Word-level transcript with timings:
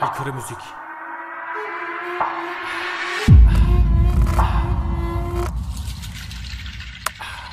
Aykırı 0.00 0.34
müzik. 0.34 0.56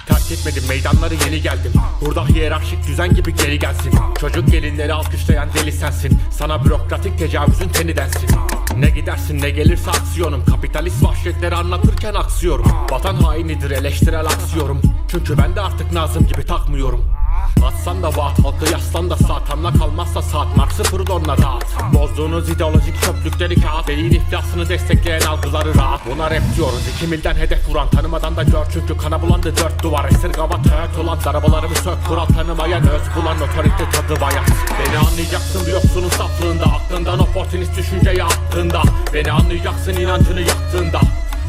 Terk 0.08 0.32
etmedim 0.32 0.64
meydanları 0.70 1.14
yeni 1.14 1.42
geldim. 1.42 1.74
Burada 2.02 2.26
hiyerarşik 2.28 2.88
düzen 2.88 3.14
gibi 3.16 3.36
geri 3.36 3.60
gelsin. 3.60 3.94
Çocuk 4.20 4.52
gelinleri 4.52 4.94
alkışlayan 4.94 5.50
deli 5.54 5.72
sensin. 5.72 6.20
Sana 6.32 6.66
bürokratik 6.66 7.20
tecavüzün 7.20 7.70
teni 7.70 7.98
densin. 7.98 8.30
Ne 8.78 8.90
gidersin 8.90 9.42
ne 9.42 9.50
gelirse 9.50 9.92
aksiyonum. 9.92 10.46
Kapitalist 10.46 11.04
vahşetleri 11.04 11.56
anlatırken 11.56 12.14
aksıyorum. 12.14 12.66
Vatan 12.92 13.16
hainidir 13.16 13.72
eleştirel 13.72 14.26
aksıyorum 14.26 14.82
Çünkü 15.12 15.38
ben 15.38 15.56
de 15.56 15.62
artık 15.62 15.92
Nazım 15.92 16.28
gibi 16.28 16.46
takmıyorum 16.46 17.21
Atsan 17.66 18.04
da 18.04 18.08
vaat 18.08 18.40
halkı 18.44 18.72
yaslan 18.72 19.10
da 19.10 19.18
saat 19.18 19.52
Anla 19.52 19.74
kalmazsa 19.74 20.22
saat 20.22 20.58
mark 20.58 20.72
sıfır 20.72 21.08
donla 21.08 21.38
dağıt. 21.38 21.66
Bozduğunuz 21.94 22.50
ideolojik 22.50 23.02
çöplükleri 23.02 23.62
kağıt. 23.62 23.88
Beyin 23.88 24.12
iflasını 24.12 24.70
destekleyen 24.70 25.22
algıları 25.22 25.76
rahat. 25.76 26.02
Buna 26.12 26.32
rap 26.32 26.42
diyoruz. 26.56 26.82
İki 26.96 27.08
milden 27.08 27.36
hedef 27.36 27.70
vuran 27.70 27.90
Tanımadan 27.90 28.36
da 28.36 28.44
gör. 28.44 28.66
Çünkü 28.74 28.98
kana 28.98 29.22
bulandı 29.22 29.58
dört 29.58 29.84
duvar. 29.84 30.06
Esirgava 30.06 30.62
töğüt 30.62 30.98
olan 31.04 31.18
arabalarımı 31.26 31.76
sök. 31.76 32.08
Kural 32.08 32.26
tanımayan 32.26 32.90
öz 32.90 33.02
bulan 33.16 33.38
otorite 33.38 33.90
tadı 33.92 34.22
bayat 34.22 34.50
Beni 34.80 34.98
anlayacaksın 34.98 35.68
bir 35.68 35.72
yoksunun 35.72 36.10
saflığında. 36.10 36.66
Aklından 36.66 37.20
oportunist 37.20 37.78
düşünceyi 37.78 38.24
attığında. 38.24 38.82
Beni 39.14 39.32
anlayacaksın 39.32 39.94
inancını 39.94 40.42
yaktığında. 40.42 41.02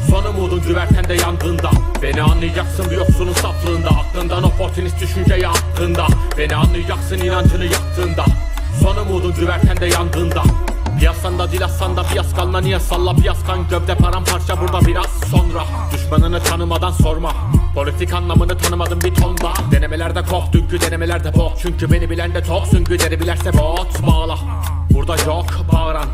Son 0.09 0.23
umudun 0.23 0.61
güvertende 0.61 1.13
yandığında. 1.13 1.71
Beni 2.01 2.21
anlayacaksın 2.21 2.91
bir 2.91 2.95
yoksunun 2.95 3.33
saflığında 3.33 4.02
Aklından 4.73 4.91
oportunist 4.91 5.01
düşünceyi 5.01 5.47
attığında 5.47 6.07
Beni 6.37 6.55
anlayacaksın 6.55 7.17
inancını 7.17 7.65
yaktığında 7.65 8.25
Son 8.81 8.97
umudun 8.97 9.33
güvertende 9.33 9.85
yandığında. 9.85 10.43
Piyasanda 10.99 11.51
dil 11.51 11.65
aslanda 11.65 12.03
piyas 12.03 12.35
kalma 12.35 12.61
niye 12.61 12.79
salla? 12.79 13.15
Piyas 13.15 13.37
kan 13.47 13.69
gövde 13.69 13.95
paramparça 13.95 14.61
burada 14.61 14.87
biraz 14.87 15.05
sonra. 15.31 15.63
Düşmanını 15.93 16.43
tanımadan 16.43 16.91
sorma. 16.91 17.31
Politik 17.75 18.13
anlamını 18.13 18.57
tanımadım 18.57 19.01
bir 19.01 19.15
ton 19.15 19.37
daha 19.37 19.71
Denemelerde 19.71 20.21
kok 20.21 20.53
dünkü 20.53 20.81
denemelerde 20.81 21.33
bok. 21.33 21.51
Çünkü 21.61 21.91
beni 21.91 22.09
bilen 22.09 22.33
de 22.33 22.43
tok 22.43 22.67
süngü 22.67 22.99
deri 22.99 23.19
bilerse 23.19 23.53
bot. 23.53 24.07
Bağla. 24.07 24.37
Burada 24.93 25.15
yok 25.15 25.45
bağıran 25.73 26.05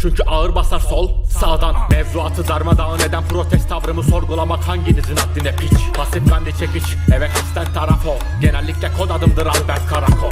çünkü 0.00 0.22
ağır 0.22 0.54
basar 0.54 0.80
sol 0.80 1.10
sağdan. 1.24 1.76
Mevzuatı 1.90 2.48
darmadağın 2.48 2.98
eden 2.98 3.24
protest 3.28 3.68
tavrımı 3.68 4.02
sorgulamak 4.02 4.68
hanginizin 4.68 5.16
haddine 5.16 5.56
piç? 5.56 5.72
Pasif 5.96 6.30
kandi 6.30 6.58
çekiç 6.58 6.84
evet 7.16 7.30
aslen 7.42 7.72
taraf 7.74 8.06
o 8.06 8.18
Genellikle 8.40 8.92
kod 8.98 9.10
adımdır 9.10 9.46
Albert 9.46 9.86
Karakol. 9.88 10.30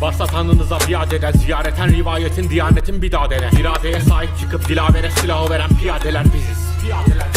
Varsa 0.00 0.26
tanrınıza 0.26 0.78
biat 0.88 1.12
eden 1.12 1.32
ziyareten 1.32 1.92
rivayetin 1.92 2.50
diyanetin 2.50 3.02
bir 3.02 3.12
daha 3.12 3.30
dene. 3.30 3.50
İradeye 3.60 4.00
sahip 4.00 4.38
çıkıp 4.40 4.68
dilavere 4.68 5.10
silahı 5.10 5.50
veren 5.50 5.70
piyadeler 5.80 6.24
biziz. 6.24 6.58
Piyadeler 6.82 7.28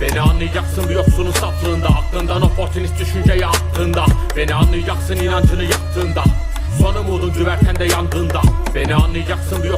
Beni 0.00 0.20
anlayacaksın 0.20 0.88
bir 0.88 0.94
yoksunun 0.94 1.30
saflığında 1.30 1.88
Aklından 1.88 2.42
oportunist 2.42 3.00
düşünceyi 3.00 3.46
attığında. 3.46 4.06
Beni 4.36 4.54
anlayacaksın 4.54 5.16
inancını 5.16 5.64
yaktığında. 5.64 6.24
Son 6.82 6.94
umudun 6.94 7.32
güvertende 7.32 7.84
yandığında. 7.84 8.42
Beni 8.74 8.94
anlayacaksın 8.94 9.62
bir 9.62 9.70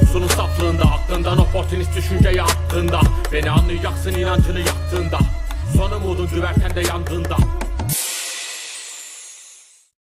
Aklından 1.71 1.87
oportunist 1.87 1.97
düşünceyi 1.97 2.43
attığında 2.43 3.01
Beni 3.33 3.51
anlayacaksın 3.51 4.13
inancını 4.13 4.59
yaktığında 4.61 5.19
Son 5.77 5.91
umudun 5.91 6.29
güvertende 6.29 6.81
yandığında 6.81 7.37